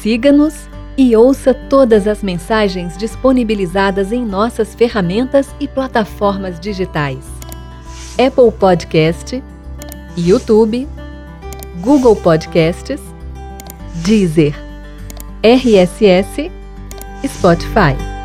[0.00, 7.24] Siga-nos e ouça todas as mensagens disponibilizadas em nossas ferramentas e plataformas digitais:
[8.12, 9.42] Apple Podcast,
[10.16, 10.88] YouTube,
[11.80, 13.00] Google Podcasts,
[14.04, 14.54] Deezer,
[15.42, 16.50] RSS,
[17.26, 18.17] Spotify.